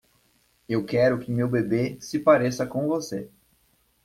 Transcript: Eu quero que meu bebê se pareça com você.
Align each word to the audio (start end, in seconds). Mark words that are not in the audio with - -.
Eu 0.67 0.83
quero 0.83 1.19
que 1.19 1.29
meu 1.31 1.47
bebê 1.47 2.01
se 2.01 2.17
pareça 2.17 2.65
com 2.65 2.87
você. 2.87 3.29